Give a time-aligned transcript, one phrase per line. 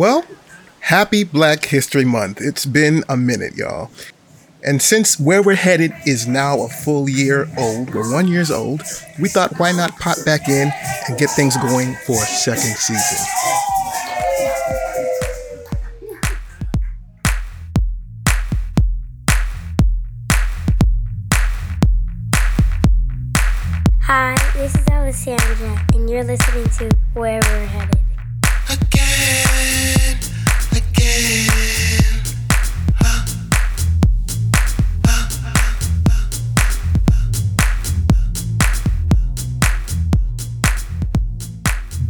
[0.00, 0.24] Well,
[0.80, 2.40] happy Black History Month.
[2.40, 3.90] It's been a minute, y'all.
[4.64, 8.80] And since Where We're Headed is now a full year old, we're one years old,
[9.20, 10.72] we thought why not pop back in
[11.06, 13.26] and get things going for a second season.
[24.00, 28.09] Hi, this is Alessandra, and you're listening to Where We're Headed.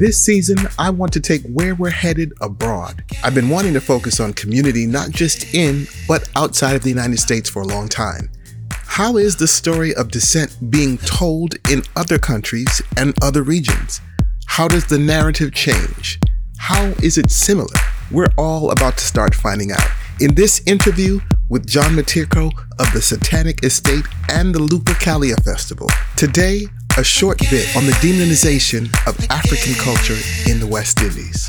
[0.00, 3.04] This season, I want to take Where We're Headed abroad.
[3.22, 7.18] I've been wanting to focus on community not just in, but outside of the United
[7.18, 8.30] States for a long time.
[8.70, 14.00] How is the story of dissent being told in other countries and other regions?
[14.46, 16.18] How does the narrative change?
[16.60, 17.74] How is it similar?
[18.10, 19.88] We're all about to start finding out.
[20.20, 25.88] In this interview with John Matirko of the Satanic Estate and the Lupercalia Festival.
[26.16, 26.66] Today,
[26.98, 31.48] a short bit on the demonization of African culture in the West Indies.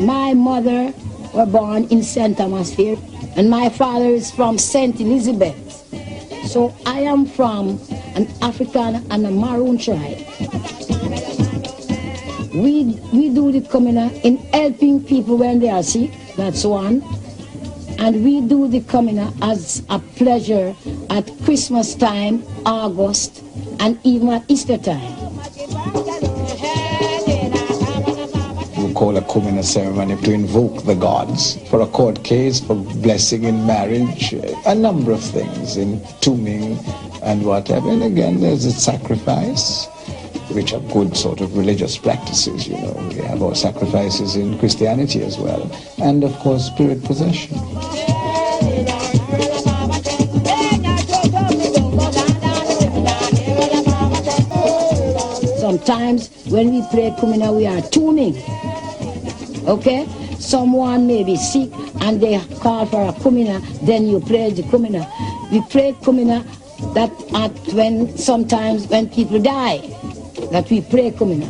[0.00, 0.92] My mother
[1.32, 2.36] were born in St.
[2.36, 2.98] Thomas Field,
[3.36, 5.00] and my father is from St.
[5.00, 5.68] Elizabeth.
[6.48, 7.78] So I am from
[8.16, 10.16] an African and a Maroon tribe.
[12.54, 17.02] We, we do the communal in helping people when they are sick, that's one.
[17.98, 20.74] And we do the communal as a pleasure
[21.10, 23.42] at Christmas time, August,
[23.78, 25.27] and even at Easter time.
[28.98, 33.64] Call a Kumina ceremony to invoke the gods for a court case, for blessing in
[33.64, 34.32] marriage,
[34.66, 36.76] a number of things, in tombing
[37.22, 37.90] and whatever.
[37.90, 39.86] And again, there's a sacrifice,
[40.50, 42.92] which are good sort of religious practices, you know.
[43.10, 45.70] We have our sacrifices in Christianity as well.
[45.98, 47.56] And of course, spirit possession.
[55.60, 58.34] Sometimes when we pray Kumina, we are tuning.
[59.68, 60.08] Okay?
[60.38, 61.70] Someone may be sick
[62.00, 65.06] and they call for a Kumina, then you pray the Kumina.
[65.52, 66.42] We pray Kumina
[66.94, 69.78] that at when sometimes when people die,
[70.50, 71.46] that we pray Kumina.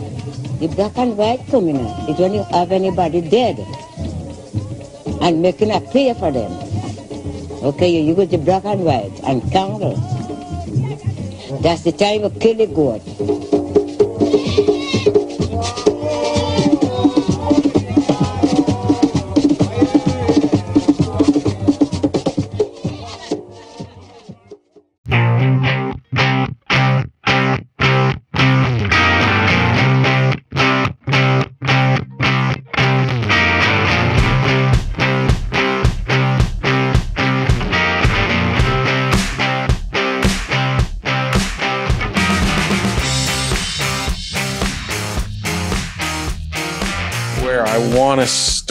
[0.59, 3.61] The black and white communal is when you have anybody dead
[5.23, 6.51] and making a prayer for them.
[7.63, 9.95] Okay, you use the black and white and candle.
[11.63, 13.03] That's the time of kill the goat.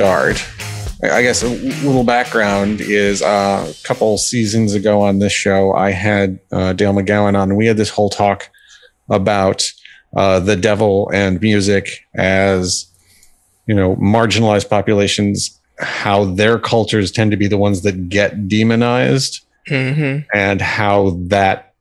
[0.08, 0.42] Start.
[1.04, 5.92] I guess a little background is uh, a couple seasons ago on this show, I
[5.92, 7.50] had uh, Dale McGowan on.
[7.50, 8.50] And we had this whole talk
[9.10, 9.70] about
[10.16, 12.90] uh, the devil and music as
[13.68, 19.46] you know marginalized populations, how their cultures tend to be the ones that get demonized,
[20.34, 21.74] and how that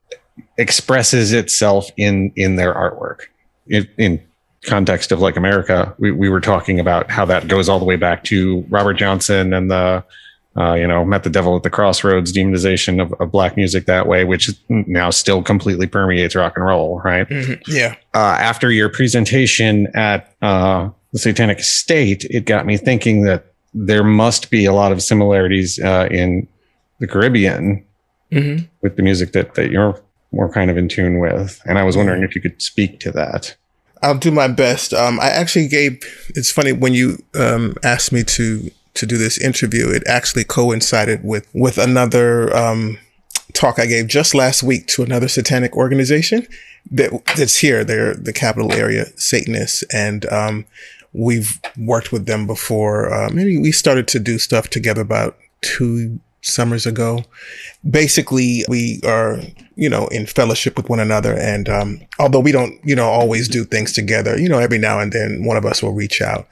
[0.58, 3.20] expresses itself in in their artwork.
[3.69, 4.25] In, in
[4.66, 7.97] context of like America, we, we were talking about how that goes all the way
[7.97, 10.04] back to Robert Johnson and the,
[10.56, 14.06] uh, you know, met the devil at the crossroads demonization of, of black music that
[14.06, 17.26] way, which now still completely permeates rock and roll, right?
[17.67, 17.94] Yeah.
[18.14, 24.05] Uh, after your presentation at uh, the Satanic Estate, it got me thinking that there
[24.05, 26.49] must be a lot of similarities uh, in
[27.00, 27.82] the Caribbean
[28.32, 28.67] Mhm.
[28.82, 30.00] with the music that, that you're
[30.32, 31.61] more kind of in tune with.
[31.64, 33.55] And I was wondering if you could speak to that.
[34.02, 34.93] I'll do my best.
[34.93, 36.00] Um, I actually gave.
[36.31, 39.88] It's funny when you um, asked me to to do this interview.
[39.88, 42.98] It actually coincided with with another um,
[43.52, 46.46] talk I gave just last week to another satanic organization
[46.90, 47.84] that that's here.
[47.84, 50.66] They're the capital area Satanists, and um,
[51.12, 53.12] we've worked with them before.
[53.12, 57.25] Uh, maybe we started to do stuff together about two summers ago.
[57.88, 59.40] Basically, we are,
[59.75, 61.34] you know, in fellowship with one another.
[61.34, 65.00] And um, although we don't, you know, always do things together, you know, every now
[65.00, 66.46] and then one of us will reach out.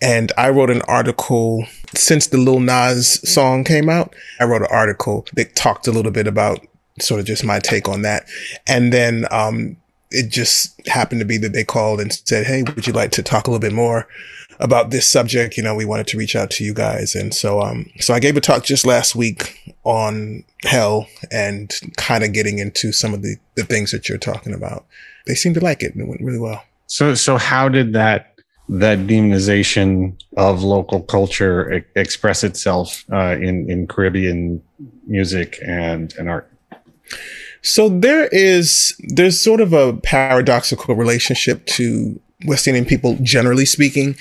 [0.00, 1.64] And I wrote an article
[1.94, 4.14] since the Lil Nas song came out.
[4.38, 6.64] I wrote an article that talked a little bit about
[7.00, 8.26] sort of just my take on that.
[8.66, 9.76] And then, um,
[10.10, 13.22] it just happened to be that they called and said, Hey, would you like to
[13.22, 14.08] talk a little bit more
[14.58, 15.56] about this subject?
[15.56, 17.14] You know, we wanted to reach out to you guys.
[17.14, 22.24] And so, um, so I gave a talk just last week on hell and kind
[22.24, 24.86] of getting into some of the, the things that you're talking about.
[25.26, 26.62] They seemed to like it and it went really well.
[26.86, 28.34] So, so how did that
[28.70, 34.62] that demonization of local culture e- express itself uh, in in Caribbean
[35.06, 36.50] music and and art?
[37.62, 44.16] So there is there's sort of a paradoxical relationship to West Indian people, generally speaking,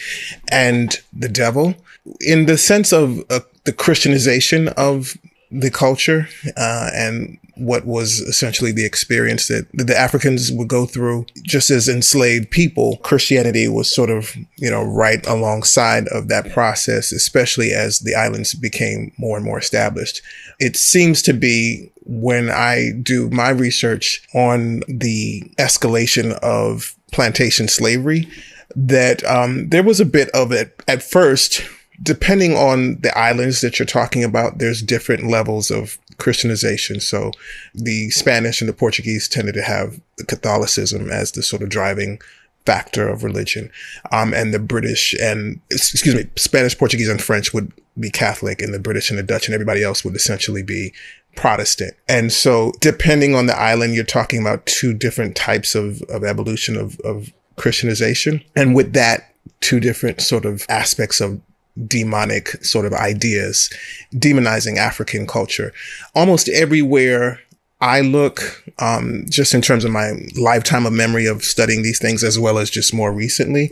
[0.52, 1.76] and the devil,
[2.22, 5.18] in the sense of uh, the Christianization of
[5.52, 6.28] the culture
[6.58, 11.88] uh, and what was essentially the experience that the Africans would go through just as
[11.88, 12.98] enslaved people.
[12.98, 18.54] Christianity was sort of, you know, right alongside of that process, especially as the islands
[18.54, 20.22] became more and more established.
[20.60, 28.28] It seems to be when I do my research on the escalation of plantation slavery
[28.76, 31.64] that um, there was a bit of it at first
[32.02, 37.00] depending on the islands that you're talking about, there's different levels of Christianization.
[37.00, 37.32] So
[37.74, 42.20] the Spanish and the Portuguese tended to have Catholicism as the sort of driving
[42.66, 43.72] factor of religion.
[44.12, 48.74] Um, and the British and, excuse me, Spanish, Portuguese, and French would be Catholic, and
[48.74, 50.94] the British and the Dutch and everybody else would essentially be
[51.38, 51.94] Protestant.
[52.10, 56.76] And so depending on the island, you're talking about two different types of, of evolution
[56.76, 58.44] of, of Christianization.
[58.56, 61.40] And with that, two different sort of aspects of
[61.88, 63.72] demonic sort of ideas,
[64.14, 65.72] demonizing African culture.
[66.16, 67.40] Almost everywhere
[67.80, 72.24] I look, um, just in terms of my lifetime of memory of studying these things,
[72.24, 73.72] as well as just more recently,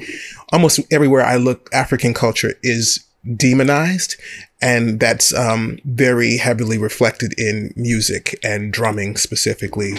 [0.53, 3.03] almost everywhere I look, African culture is
[3.35, 4.15] demonized.
[4.61, 9.93] And that's um, very heavily reflected in music and drumming specifically.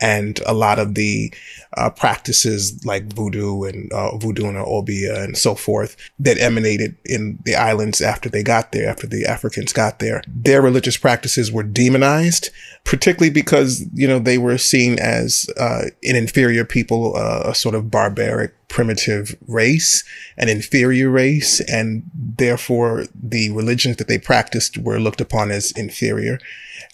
[0.00, 1.34] And a lot of the
[1.76, 7.38] uh, practices like voodoo and uh, voodoo and obeah and so forth that emanated in
[7.44, 10.22] the islands after they got there, after the Africans got there.
[10.26, 12.48] Their religious practices were demonized,
[12.84, 17.74] particularly because, you know, they were seen as uh, an inferior people, uh, a sort
[17.74, 20.04] of barbaric primitive race,
[20.36, 26.38] an inferior race, and therefore the religions that they practiced were looked upon as inferior.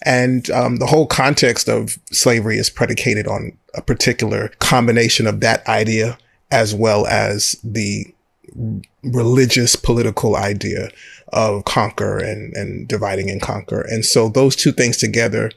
[0.05, 5.65] And um, the whole context of slavery is predicated on a particular combination of that
[5.67, 6.17] idea
[6.51, 8.13] as well as the
[9.03, 10.89] religious political idea
[11.29, 13.81] of conquer and, and dividing and conquer.
[13.81, 15.51] And so those two things together,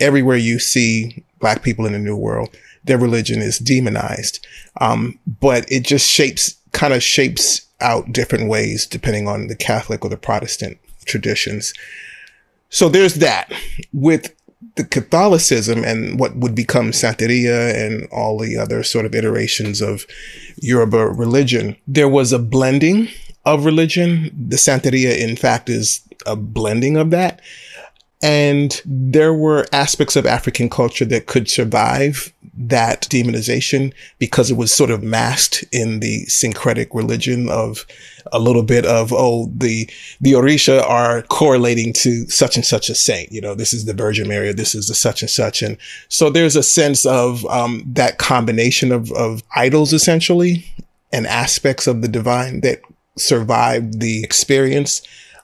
[0.00, 2.50] everywhere you see black people in the new world,
[2.84, 4.46] their religion is demonized.
[4.80, 10.04] Um, but it just shapes, kind of shapes out different ways depending on the Catholic
[10.04, 11.72] or the Protestant traditions.
[12.68, 13.52] So there's that.
[13.92, 14.34] With
[14.76, 20.06] the Catholicism and what would become Santeria and all the other sort of iterations of
[20.56, 23.08] Yoruba religion, there was a blending
[23.44, 24.30] of religion.
[24.48, 27.40] The Santeria, in fact, is a blending of that.
[28.22, 34.72] And there were aspects of African culture that could survive that demonization because it was
[34.72, 37.86] sort of masked in the syncretic religion of
[38.32, 39.88] a little bit of, oh, the,
[40.20, 43.32] the Orisha are correlating to such and such a saint.
[43.32, 45.62] You know, this is the Virgin Mary, this is the such and such.
[45.62, 50.66] And so there's a sense of, um, that combination of, of idols essentially
[51.10, 52.82] and aspects of the divine that
[53.16, 55.00] survived the experience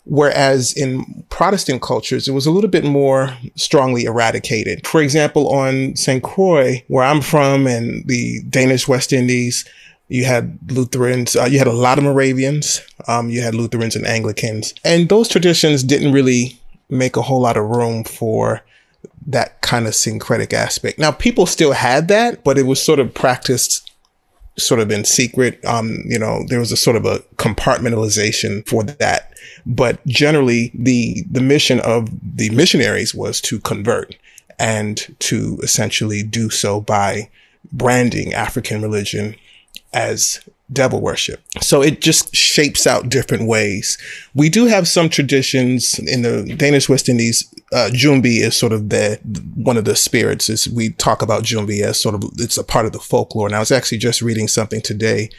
[0.09, 4.87] Whereas in Protestant cultures, it was a little bit more strongly eradicated.
[4.87, 6.23] For example, on St.
[6.23, 9.65] Croix, where I'm from and the Danish West Indies,
[10.09, 14.07] you had Lutherans, uh, you had a lot of Moravians, um, you had Lutherans and
[14.07, 14.73] Anglicans.
[14.85, 18.63] And those traditions didn't really make a whole lot of room for
[19.27, 21.01] that kind of syncretic aspect.
[21.01, 23.86] Now, people still had that, but it was sort of practiced
[24.59, 25.65] sort of in secret.
[25.65, 29.33] Um, you know, there was a sort of a compartmentalization for that.
[29.65, 34.17] But generally the, the mission of the missionaries was to convert
[34.59, 37.29] and to essentially do so by
[37.73, 39.35] branding African religion
[39.93, 40.41] as
[40.73, 41.43] devil worship.
[41.61, 43.99] So it just shapes out different ways.
[44.35, 47.53] We do have some traditions in the Danish West Indies.
[47.73, 49.21] Uh, Jumbi is sort of the
[49.55, 50.49] one of the spirits.
[50.49, 53.47] Is we talk about Jumbi as sort of it's a part of the folklore.
[53.47, 55.31] And I was actually just reading something today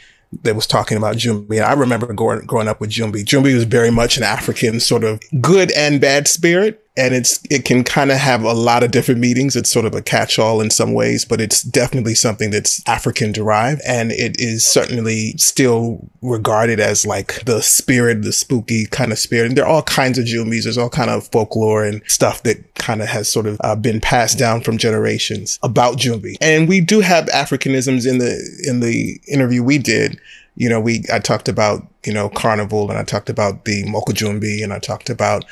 [0.42, 1.62] that was talking about Jumbi.
[1.62, 3.24] I remember growing, growing up with Jumbi.
[3.24, 6.84] Jumbi was very much an African sort of good and bad spirit.
[6.98, 9.54] And it's it can kind of have a lot of different meanings.
[9.56, 13.80] It's sort of a catch-all in some ways, but it's definitely something that's African derived,
[13.86, 19.46] and it is certainly still regarded as like the spirit, the spooky kind of spirit.
[19.46, 20.64] And there are all kinds of jumbis.
[20.64, 24.00] There's all kind of folklore and stuff that kind of has sort of uh, been
[24.00, 26.36] passed down from generations about Jumbi.
[26.40, 30.20] And we do have Africanisms in the in the interview we did
[30.58, 34.62] you know, we I talked about you know carnival and I talked about the Mokojumbi
[34.62, 35.44] and I talked about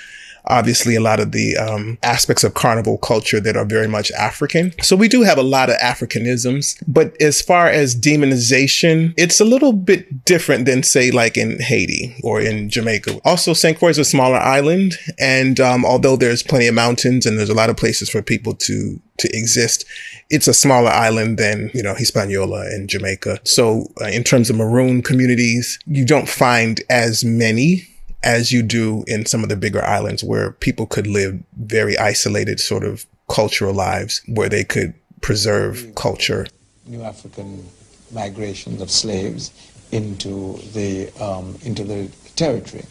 [0.49, 4.73] obviously a lot of the um, aspects of carnival culture that are very much African.
[4.83, 9.45] So we do have a lot of Africanisms, but as far as demonization, it's a
[9.45, 13.21] little bit different than say like in Haiti or in Jamaica.
[13.25, 13.79] Also, St.
[13.79, 17.55] Croix is a smaller island, and um, although there's plenty of mountains and there's a
[17.55, 19.87] lot of places for people to to exist,
[20.29, 23.41] it's a smaller island than you know Hispaniola and Jamaica.
[23.45, 27.89] So uh, in terms of maroon communities, you don't find as many
[28.27, 32.59] as you do in some of the bigger islands where people could live very isolated
[32.59, 36.47] sort of cultural lives where they could preserve culture.
[36.87, 37.65] New African
[38.13, 39.53] migrations of slaves
[39.93, 42.85] into the um, into the territory.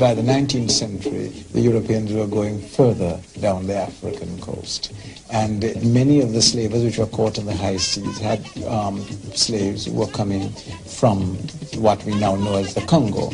[0.00, 4.94] By the 19th century, the Europeans were going further down the African coast.
[5.30, 5.60] And
[5.92, 9.02] many of the slavers which were caught in the high seas had um,
[9.34, 10.48] slaves who were coming
[10.86, 11.36] from
[11.76, 13.28] what we now know as the Congo.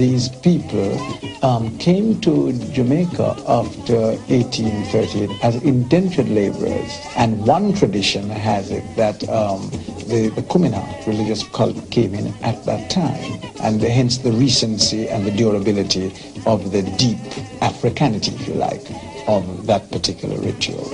[0.00, 0.98] These people
[1.44, 6.90] um, came to Jamaica after 1838 as indentured laborers.
[7.16, 9.68] And one tradition has it that um,
[10.08, 13.42] the, the Kumina religious cult came in at that time.
[13.60, 16.06] And hence the recency and the durability
[16.46, 17.18] of the deep
[17.60, 18.80] Africanity, if you like,
[19.28, 20.88] of that particular ritual.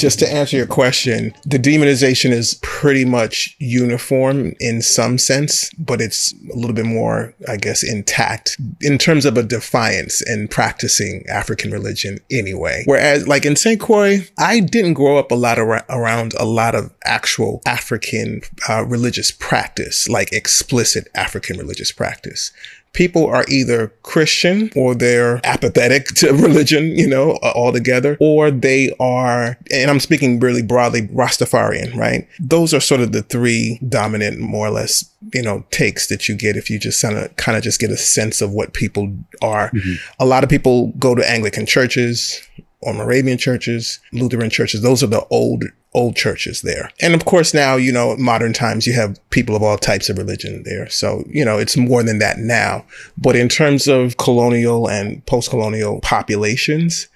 [0.00, 6.00] Just to answer your question, the demonization is pretty much uniform in some sense, but
[6.00, 11.24] it's a little bit more, I guess, intact in terms of a defiance in practicing
[11.28, 12.82] African religion anyway.
[12.86, 13.80] Whereas, like in St.
[13.80, 18.84] Croix, I didn't grow up a lot ar- around a lot of actual African uh,
[18.86, 22.52] religious practice, like explicit African religious practice
[22.92, 29.56] people are either Christian or they're apathetic to religion, you know, altogether, or they are,
[29.72, 32.26] and I'm speaking really broadly, Rastafarian, right?
[32.38, 36.36] Those are sort of the three dominant, more or less, you know, takes that you
[36.36, 39.14] get if you just kind of kind of just get a sense of what people
[39.42, 39.70] are.
[39.70, 39.94] Mm-hmm.
[40.18, 42.46] A lot of people go to Anglican churches
[42.82, 44.82] or Moravian churches, Lutheran churches.
[44.82, 46.90] Those are the old old churches there.
[47.00, 50.18] And of course, now, you know, modern times, you have people of all types of
[50.18, 50.88] religion there.
[50.88, 52.84] So, you know, it's more than that now.
[53.18, 57.08] But in terms of colonial and post colonial populations,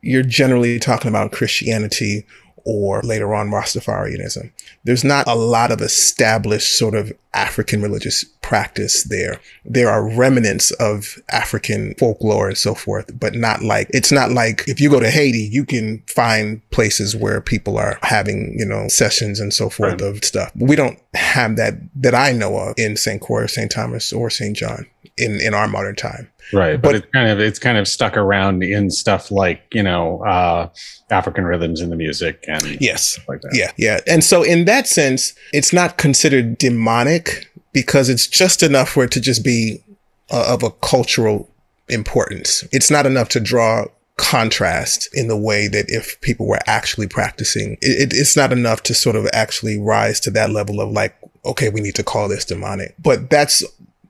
[0.00, 2.26] you're generally talking about Christianity
[2.64, 4.50] or later on Rastafarianism.
[4.84, 9.40] There's not a lot of established sort of African religious practice there.
[9.64, 14.64] There are remnants of African folklore and so forth, but not like, it's not like
[14.68, 18.86] if you go to Haiti, you can find places where people are having, you know,
[18.88, 20.02] sessions and so forth right.
[20.02, 20.52] of stuff.
[20.56, 23.22] We don't have that, that I know of in St.
[23.22, 23.70] Croix, St.
[23.70, 24.54] Thomas, or St.
[24.54, 24.86] John
[25.16, 26.30] in, in our modern time.
[26.52, 26.76] Right.
[26.80, 30.22] But, but it's kind of, it's kind of stuck around in stuff like, you know,
[30.22, 30.68] uh,
[31.08, 33.54] African rhythms in the music and yes, like that.
[33.54, 33.72] Yeah.
[33.78, 34.00] Yeah.
[34.06, 39.10] And so in that sense, it's not considered demonic because it's just enough for it
[39.10, 39.84] to just be
[40.30, 41.50] uh, of a cultural
[41.90, 42.64] importance.
[42.72, 43.84] It's not enough to draw
[44.16, 48.82] contrast in the way that if people were actually practicing, it, it, it's not enough
[48.84, 51.14] to sort of actually rise to that level of like,
[51.44, 52.94] okay, we need to call this demonic.
[53.02, 53.62] But that's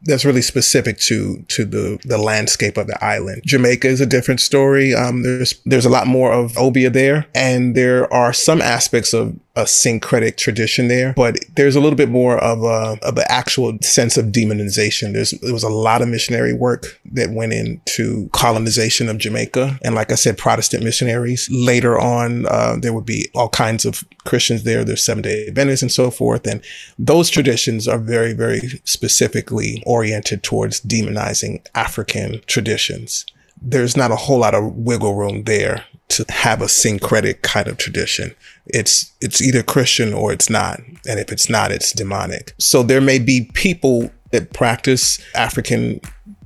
[0.05, 3.43] that's really specific to to the the landscape of the island.
[3.47, 4.95] Jamaica is a different story.
[4.95, 9.39] Um, there's there's a lot more of obeah there, and there are some aspects of
[9.57, 13.79] a syncretic tradition there, but there's a little bit more of a of an actual
[13.83, 15.13] sense of demonization.
[15.13, 19.95] There's there was a lot of missionary work that went into colonization of Jamaica, and
[19.95, 21.49] like I said, Protestant missionaries.
[21.53, 24.85] Later on, uh, there would be all kinds of Christians there.
[24.85, 26.61] There's Seven Day Adventists and so forth, and
[26.99, 33.25] those traditions are very very specifically oriented towards demonizing African traditions.
[33.63, 37.77] There's not a whole lot of wiggle room there to have a syncretic kind of
[37.77, 38.35] tradition.
[38.67, 40.81] It's it's either Christian or it's not.
[41.07, 42.55] And if it's not, it's demonic.
[42.59, 46.01] So there may be people that practice African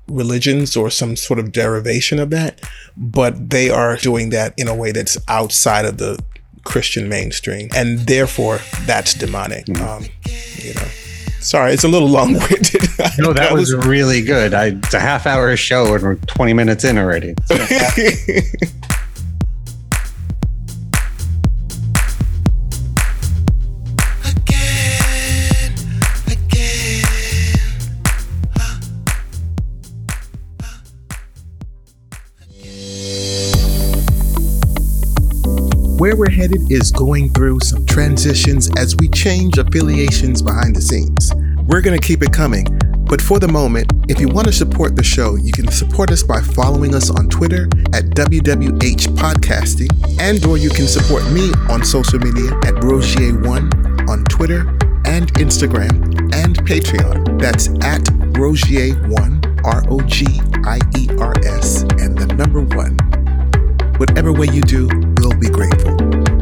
[0.08, 2.60] religions or some sort of derivation of that,
[2.96, 6.22] but they are doing that in a way that's outside of the
[6.64, 9.66] Christian mainstream, and therefore that's demonic.
[9.66, 9.82] Mm-hmm.
[9.82, 10.04] Um,
[10.56, 10.88] you know.
[11.40, 12.88] Sorry, it's a little long winded.
[13.18, 14.54] no, that, was, was, really good.
[14.54, 17.34] I, it's a half hour show and we're 20 minutes in already.
[17.46, 17.58] Where
[36.48, 41.32] we're is going through some transitions as we change affiliations behind the scenes.
[41.66, 42.64] We're going to keep it coming,
[43.04, 46.22] but for the moment, if you want to support the show, you can support us
[46.22, 49.90] by following us on Twitter at WWH Podcasting,
[50.20, 54.60] and or you can support me on social media at Rogiers1 on Twitter
[55.06, 55.90] and Instagram
[56.34, 57.40] and Patreon.
[57.40, 60.26] That's at Rogiers1, R O G
[60.64, 62.96] I E R S, and the number one.
[63.98, 64.86] Whatever way you do,
[65.18, 66.37] we'll be grateful.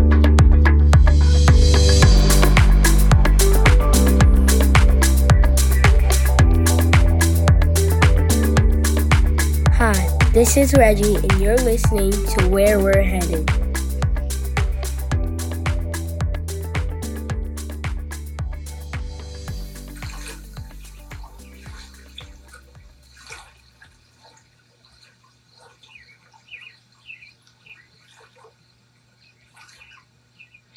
[10.37, 13.50] This is Reggie, and you're listening to Where We're Headed.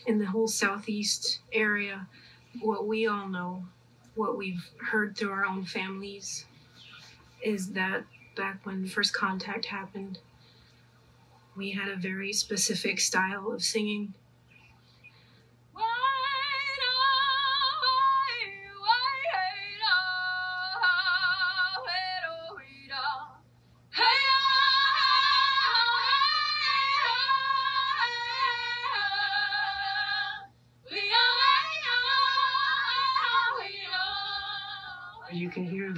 [0.05, 2.07] In the whole southeast area,
[2.61, 3.65] what we all know,
[4.15, 6.45] what we've heard through our own families,
[7.43, 8.05] is that
[8.39, 10.17] back when first contact happened,
[11.57, 14.13] we had a very specific style of singing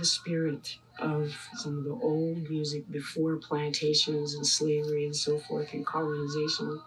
[0.02, 5.74] the spirit of some of the old music before plantations and slavery and so forth
[5.74, 6.82] and colonization.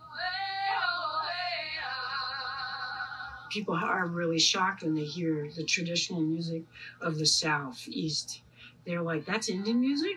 [3.50, 6.64] People are really shocked when they hear the traditional music
[7.00, 8.40] of the Southeast.
[8.84, 10.16] They're like, that's Indian music?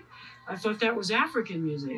[0.50, 1.98] I thought that was African music.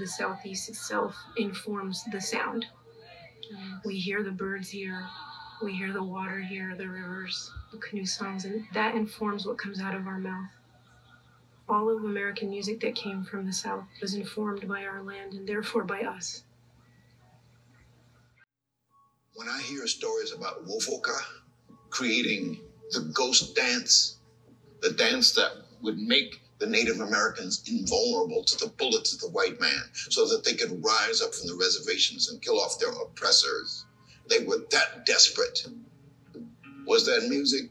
[0.00, 2.66] The southeast itself informs the sound.
[3.84, 5.06] We hear the birds here,
[5.62, 9.80] we hear the water here, the rivers, the canoe songs, and that informs what comes
[9.80, 10.48] out of our mouth.
[11.68, 15.46] All of American music that came from the South was informed by our land and
[15.46, 16.42] therefore by us.
[19.34, 21.16] When I hear stories about Wovoka
[21.90, 22.60] creating
[22.92, 24.18] the ghost dance,
[24.80, 29.60] the dance that would make the Native Americans invulnerable to the bullets of the white
[29.60, 33.86] man so that they could rise up from the reservations and kill off their oppressors.
[34.28, 35.66] They were that desperate.
[36.86, 37.70] Was that music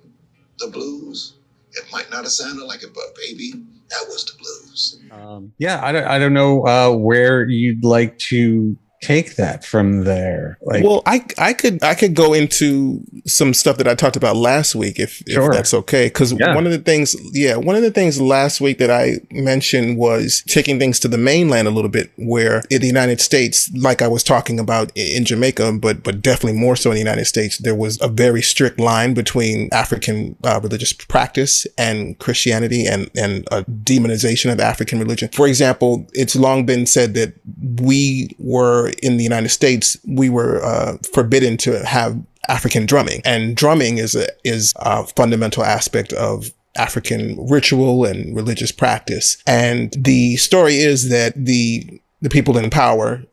[0.57, 1.35] the blues?
[1.73, 3.53] It might not have sounded like it, but baby,
[3.89, 4.99] that was the blues.
[5.11, 10.03] Um, yeah, I don't, I don't know uh, where you'd like to take that from
[10.03, 14.17] there like well i i could i could go into some stuff that i talked
[14.17, 15.45] about last week if, sure.
[15.45, 16.53] if that's okay because yeah.
[16.53, 20.43] one of the things yeah one of the things last week that i mentioned was
[20.47, 24.07] taking things to the mainland a little bit where in the united states like i
[24.07, 27.75] was talking about in jamaica but but definitely more so in the united states there
[27.75, 33.63] was a very strict line between african uh, religious practice and christianity and and a
[33.63, 37.33] demonization of african religion for example it's long been said that
[37.81, 43.55] we were in the United States, we were uh, forbidden to have African drumming, and
[43.55, 49.41] drumming is a is a fundamental aspect of African ritual and religious practice.
[49.45, 53.23] And the story is that the the people in power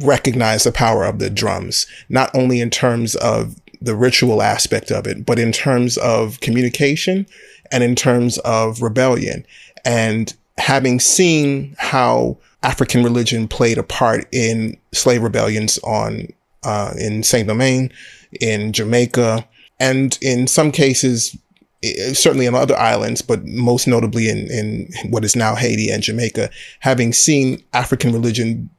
[0.00, 5.06] recognize the power of the drums, not only in terms of the ritual aspect of
[5.06, 7.26] it, but in terms of communication
[7.70, 9.46] and in terms of rebellion.
[9.84, 16.28] And having seen how African religion played a part in slave rebellions on
[16.64, 17.92] uh, in Saint Domingue,
[18.40, 19.46] in Jamaica,
[19.78, 21.36] and in some cases,
[22.12, 26.50] certainly on other islands, but most notably in in what is now Haiti and Jamaica,
[26.80, 28.70] having seen African religion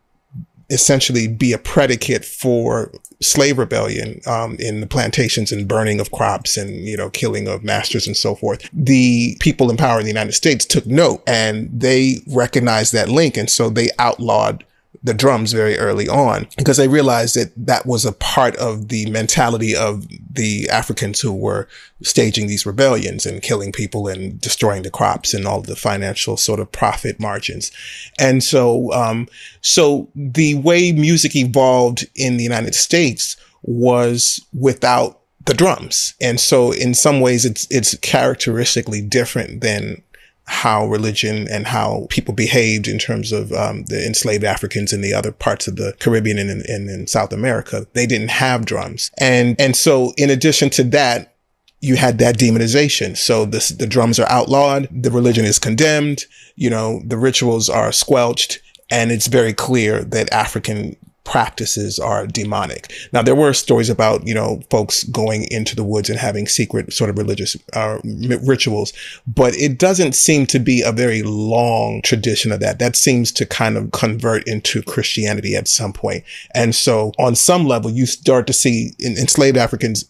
[0.70, 6.58] essentially be a predicate for slave rebellion um, in the plantations and burning of crops
[6.58, 8.70] and you know killing of masters and so forth.
[8.74, 13.38] The people in power in the united states took note and they recognized that link
[13.38, 14.66] and so they outlawed
[15.04, 19.10] the drums very early on because they realized that that was a part of the
[19.10, 21.68] mentality of the Africans who were
[22.04, 26.60] staging these rebellions and killing people and destroying the crops and all the financial sort
[26.60, 27.72] of profit margins.
[28.20, 29.28] And so, um,
[29.62, 36.16] so the way music evolved in the United States was without the drums.
[36.20, 40.02] And so in some ways it's, it's characteristically different than
[40.48, 45.14] how religion and how people behaved in terms of um, the enslaved Africans in the
[45.14, 47.88] other parts of the Caribbean and in, in South America.
[47.94, 49.10] They didn't have drums.
[49.18, 51.36] And, and so in addition to that,
[51.82, 53.18] you had that demonization.
[53.18, 54.88] So the, the drums are outlawed.
[54.92, 56.26] The religion is condemned.
[56.56, 58.62] You know, the rituals are squelched.
[58.92, 62.94] And it's very clear that African practices are demonic.
[63.12, 66.94] Now, there were stories about, you know, folks going into the woods and having secret
[66.94, 68.00] sort of religious uh,
[68.44, 68.94] rituals,
[69.28, 72.80] but it doesn't seem to be a very long tradition of that.
[72.80, 76.24] That seems to kind of convert into Christianity at some point.
[76.54, 80.06] And so on some level, you start to see enslaved Africans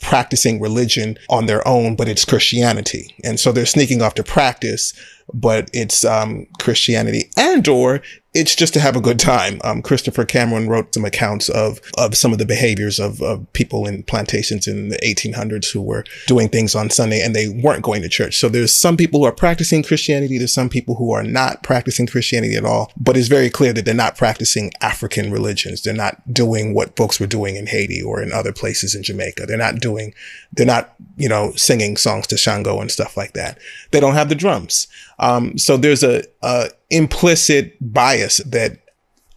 [0.00, 3.14] practicing religion on their own, but it's Christianity.
[3.24, 4.92] And so they're sneaking off to practice,
[5.32, 8.02] but it's um, Christianity and or
[8.36, 9.60] it's just to have a good time.
[9.64, 13.86] Um, Christopher Cameron wrote some accounts of, of some of the behaviors of, of people
[13.86, 18.02] in plantations in the 1800s who were doing things on Sunday and they weren't going
[18.02, 18.36] to church.
[18.36, 20.36] So there's some people who are practicing Christianity.
[20.36, 23.86] There's some people who are not practicing Christianity at all, but it's very clear that
[23.86, 25.82] they're not practicing African religions.
[25.82, 29.46] They're not doing what folks were doing in Haiti or in other places in Jamaica.
[29.46, 30.12] They're not doing,
[30.52, 33.58] they're not, you know, singing songs to Shango and stuff like that.
[33.92, 34.88] They don't have the drums.
[35.18, 38.78] Um, so there's a, a implicit bias that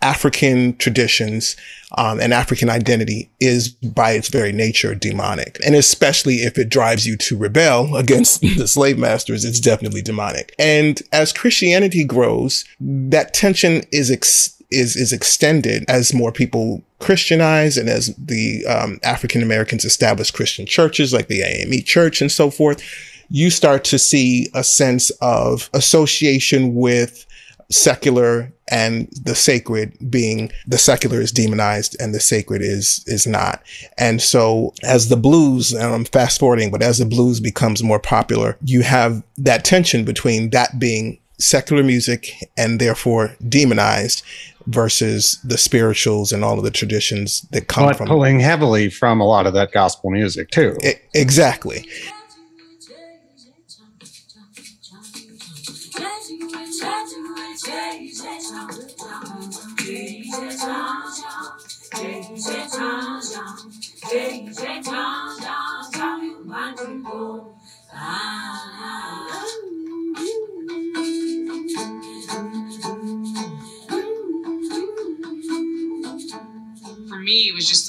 [0.02, 1.58] African traditions
[1.98, 5.60] um, and African identity is by its very nature demonic.
[5.66, 10.56] And especially if it drives you to rebel against the slave masters, it's definitely demonic.
[10.58, 17.76] And as Christianity grows, that tension is ex- is is extended as more people Christianize
[17.76, 22.52] and as the um, African Americans establish Christian churches like the AME Church and so
[22.52, 22.84] forth
[23.30, 27.26] you start to see a sense of association with
[27.72, 33.62] secular and the sacred being the secular is demonized and the sacred is is not.
[33.98, 38.00] And so as the blues and i'm fast forwarding but as the blues becomes more
[38.00, 44.24] popular you have that tension between that being secular music and therefore demonized
[44.68, 49.22] versus the spirituals and all of the traditions that come but from pulling heavily from
[49.22, 50.76] a lot of that gospel music too.
[50.82, 51.88] It, exactly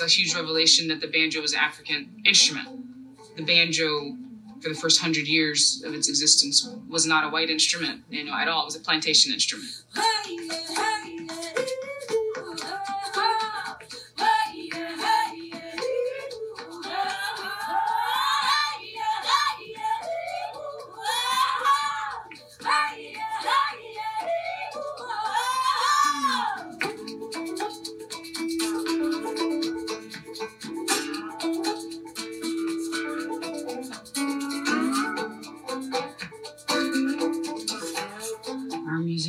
[0.00, 2.68] a huge revelation that the banjo was an African instrument.
[3.36, 4.16] The banjo
[4.60, 8.34] for the first hundred years of its existence was not a white instrument, you know,
[8.34, 8.62] at all.
[8.62, 9.70] It was a plantation instrument.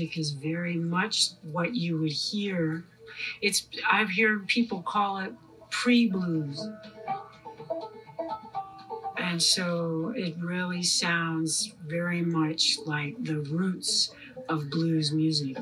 [0.02, 2.84] Music is very much what you would hear.
[3.42, 5.32] It's I've heard people call it
[5.70, 6.68] pre-blues.
[9.18, 14.12] And so it really sounds very much like the roots
[14.50, 15.58] of blues music.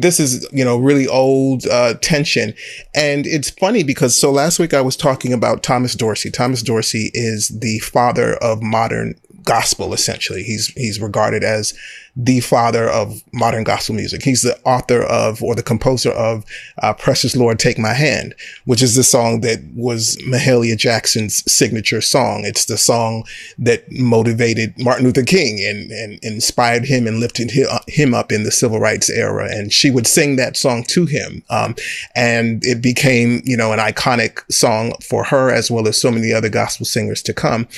[0.00, 2.54] This is you know really old uh, tension.
[2.94, 6.30] And it's funny because so last week i was talking about thomas dorsey.
[6.30, 10.42] Thomas dorsey is the father of modern gospel essentially.
[10.42, 11.74] He's he's regarded as
[12.16, 14.22] the father of modern gospel music.
[14.22, 16.44] He's the author of or the composer of
[16.82, 22.00] uh, "Precious Lord, Take My Hand," which is the song that was Mahalia Jackson's signature
[22.00, 22.42] song.
[22.44, 23.24] It's the song
[23.58, 27.52] that motivated Martin Luther King and, and inspired him and lifted
[27.86, 29.48] him up in the civil rights era.
[29.50, 31.74] And she would sing that song to him, um,
[32.14, 36.32] and it became you know an iconic song for her as well as so many
[36.32, 37.68] other gospel singers to come.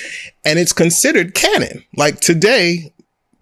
[0.45, 1.85] And it's considered canon.
[1.97, 2.93] Like today,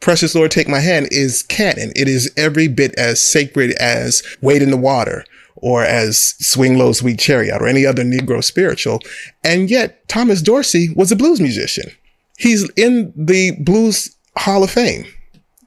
[0.01, 1.93] Precious Lord Take My Hand is canon.
[1.95, 5.25] It is every bit as sacred as Wade in the Water
[5.57, 9.01] or as Swing Low Sweet Chariot or any other Negro spiritual.
[9.45, 11.91] And yet Thomas Dorsey was a blues musician.
[12.39, 15.05] He's in the Blues Hall of Fame.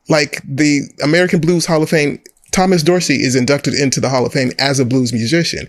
[0.10, 4.34] Like the American Blues Hall of Fame, Thomas Dorsey is inducted into the Hall of
[4.34, 5.68] Fame as a blues musician.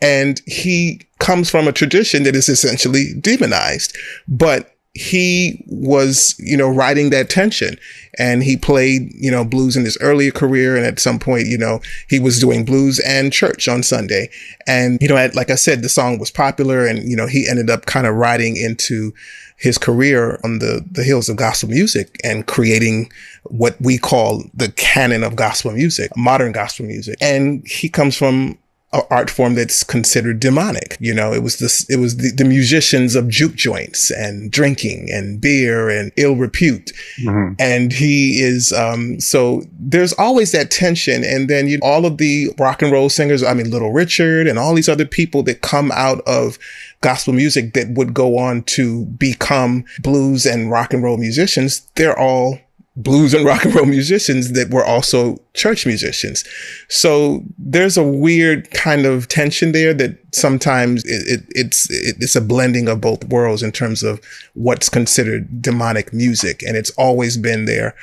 [0.00, 3.96] And he comes from a tradition that is essentially demonized.
[4.26, 7.78] But he was, you know, riding that tension
[8.18, 10.74] and he played, you know, blues in his earlier career.
[10.74, 14.30] And at some point, you know, he was doing blues and church on Sunday.
[14.66, 17.68] And, you know, like I said, the song was popular and, you know, he ended
[17.68, 19.12] up kind of riding into
[19.58, 23.10] his career on the, the hills of gospel music and creating
[23.44, 27.16] what we call the canon of gospel music, modern gospel music.
[27.20, 28.58] And he comes from
[29.10, 30.96] art form that's considered demonic.
[31.00, 35.08] You know, it was this, it was the, the musicians of juke joints and drinking
[35.10, 36.92] and beer and ill repute.
[37.20, 37.54] Mm-hmm.
[37.58, 41.24] And he is, um, so there's always that tension.
[41.24, 44.58] And then you, all of the rock and roll singers, I mean, Little Richard and
[44.58, 46.58] all these other people that come out of
[47.00, 52.18] gospel music that would go on to become blues and rock and roll musicians, they're
[52.18, 52.58] all
[52.96, 56.44] blues and rock and roll musicians that were also church musicians.
[56.88, 62.36] So there's a weird kind of tension there that sometimes it, it, it's it, it's
[62.36, 64.20] a blending of both worlds in terms of
[64.54, 67.94] what's considered demonic music, and it's always been there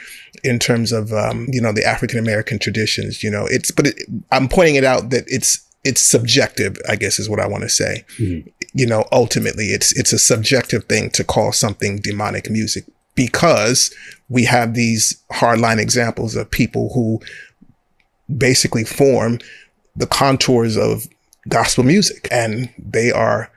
[0.43, 3.23] in terms of um, you know the African American traditions.
[3.23, 3.95] You know, it's but it,
[4.31, 7.69] I'm pointing it out that it's it's subjective, I guess is what I want to
[7.69, 8.05] say.
[8.17, 8.47] Mm-hmm.
[8.73, 13.93] You know, ultimately it's it's a subjective thing to call something demonic music because
[14.29, 17.19] we have these hardline examples of people who
[18.35, 19.39] basically form
[19.95, 21.05] the contours of
[21.49, 23.51] gospel music and they are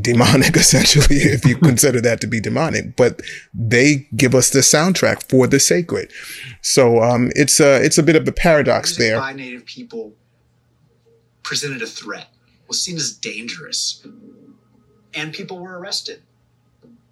[0.00, 3.20] demonic essentially if you consider that to be demonic but
[3.52, 6.12] they give us the soundtrack for the sacred.
[6.60, 9.20] So um, it's a it's a bit of a paradox Music there.
[9.20, 10.12] by native people
[11.42, 12.28] presented a threat
[12.68, 14.06] was seen as dangerous
[15.12, 16.22] and people were arrested.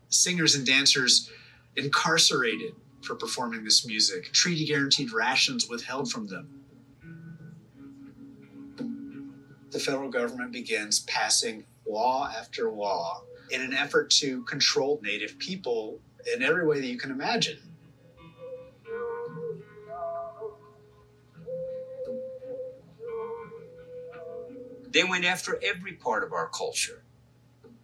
[0.08, 1.30] Singers and dancers
[1.78, 6.48] incarcerated for performing this music, treaty guaranteed rations withheld from them.
[9.70, 16.00] The federal government begins passing law after law in an effort to control Native people
[16.34, 17.58] in every way that you can imagine.
[24.90, 27.04] They went after every part of our culture.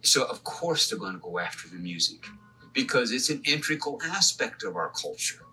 [0.01, 2.25] So, of course, they're going to go after the music
[2.75, 5.45] because it's an integral aspect of our culture.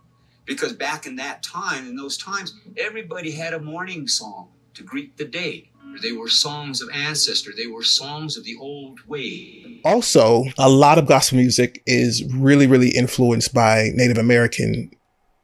[0.45, 5.17] Because back in that time, in those times, everybody had a morning song to greet
[5.17, 5.71] the day.
[6.03, 7.51] They were songs of ancestor.
[7.57, 9.81] They were songs of the old way.
[9.85, 14.91] Also, a lot of gospel music is really, really influenced by Native American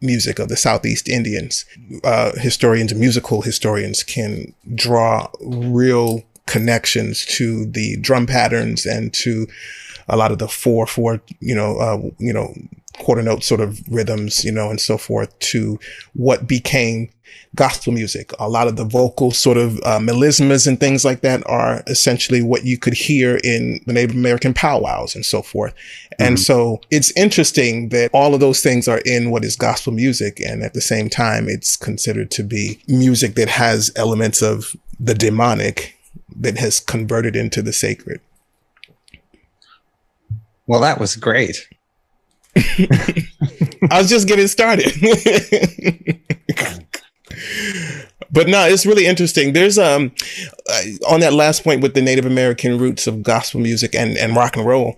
[0.01, 1.65] music of the Southeast Indians.
[2.03, 9.47] Uh, historians, musical historians, can draw real connections to the drum patterns and to
[10.09, 12.55] a lot of the four four you know uh, you know
[12.99, 15.79] quarter note sort of rhythms you know and so forth to
[16.15, 17.11] what became
[17.55, 18.33] gospel music.
[18.39, 22.43] A lot of the vocal sort of uh, melismas and things like that are essentially
[22.43, 25.75] what you could hear in the native american powwows and so forth.
[26.19, 26.43] And mm-hmm.
[26.43, 30.63] so it's interesting that all of those things are in what is gospel music and
[30.63, 35.97] at the same time it's considered to be music that has elements of the demonic
[36.37, 38.21] that has converted into the sacred
[40.69, 41.69] well, that was great.
[42.57, 44.93] I was just getting started.
[48.31, 49.55] but no, it's really interesting.
[49.55, 50.13] There's um
[50.71, 54.37] uh, on that last point with the Native American roots of gospel music and and
[54.37, 54.97] rock and roll.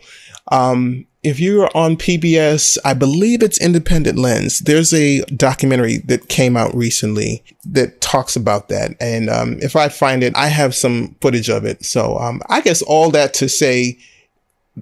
[0.51, 4.61] Um, if you're on PBS, I believe it's Independent Lens.
[4.61, 8.93] There's a documentary that came out recently that talks about that.
[9.01, 11.85] And um, if I find it, I have some footage of it.
[11.85, 13.99] So um, I guess all that to say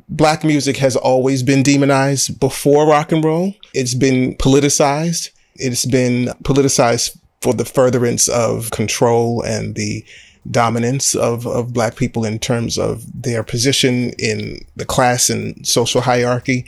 [0.09, 3.55] black music has always been demonized before rock and roll.
[3.75, 5.31] It's been politicized.
[5.57, 10.05] It's been politicized for the furtherance of control and the
[10.51, 16.01] dominance of, of black people in terms of their position in the class and social
[16.01, 16.65] hierarchy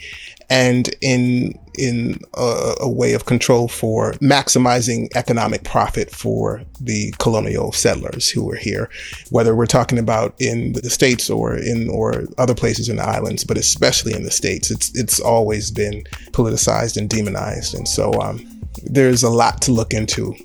[0.51, 7.71] and in in a, a, way of control for maximizing economic profit for the colonial
[7.71, 8.89] settlers who were here,
[9.29, 13.45] whether we're talking about in the states or in or other places in the islands,
[13.45, 18.45] but especially in the states, it's it's always been politicized and demonized, and so um,
[18.83, 20.35] there's a lot to look into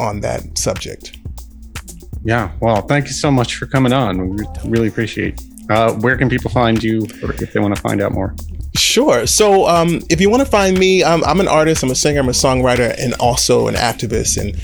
[0.00, 1.16] on that subject.
[2.24, 4.30] Yeah, well, thank you so much for coming on.
[4.30, 5.40] We really appreciate.
[5.70, 8.34] Uh, where can people find you if they want to find out more?
[8.76, 9.26] Sure.
[9.26, 12.20] So, um, if you want to find me, um, I'm an artist, I'm a singer,
[12.20, 14.40] I'm a songwriter, and also an activist.
[14.40, 14.56] And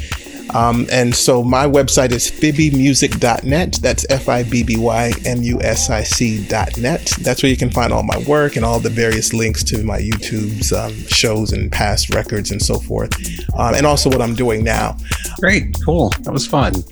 [0.55, 3.79] um, and so my website is fibbymusic.net.
[3.81, 7.15] That's F I B B Y M U S I C.net.
[7.21, 9.99] That's where you can find all my work and all the various links to my
[9.99, 13.15] YouTube's um, shows and past records and so forth.
[13.57, 14.97] Um, and also what I'm doing now.
[15.39, 15.77] Great.
[15.85, 16.11] Cool.
[16.21, 16.73] That was fun.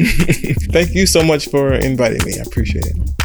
[0.70, 2.38] Thank you so much for inviting me.
[2.38, 3.17] I appreciate it.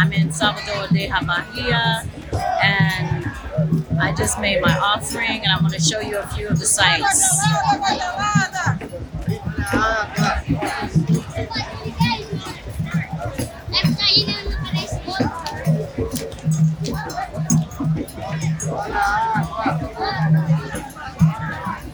[0.00, 2.04] I'm in Salvador de Bahia
[2.62, 3.26] and
[4.00, 6.64] I just made my offering and I'm going to show you a few of the
[6.64, 7.38] sites.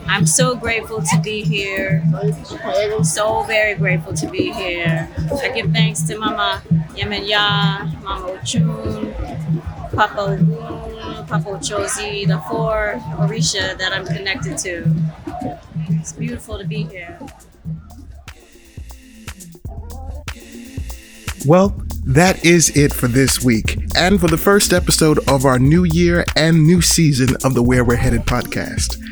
[0.09, 2.05] I'm so grateful to be here.
[3.03, 5.09] So very grateful to be here.
[5.43, 6.63] I give thanks to Mama
[6.95, 14.87] Yemenya, Mama Ochun, Papa Ogun, Papa Ochosi, the four Orisha that I'm connected to.
[15.91, 17.19] It's beautiful to be here.
[21.47, 25.83] Well, that is it for this week and for the first episode of our new
[25.83, 29.03] year and new season of the Where We're Headed podcast.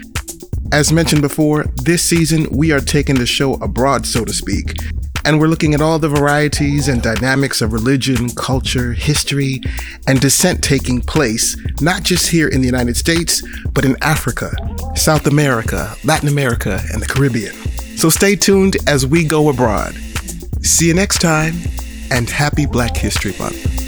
[0.72, 4.76] As mentioned before, this season we are taking the show abroad, so to speak,
[5.24, 9.60] and we're looking at all the varieties and dynamics of religion, culture, history,
[10.06, 14.50] and dissent taking place, not just here in the United States, but in Africa,
[14.94, 17.54] South America, Latin America, and the Caribbean.
[17.96, 19.94] So stay tuned as we go abroad.
[20.62, 21.54] See you next time,
[22.10, 23.84] and happy Black History Month.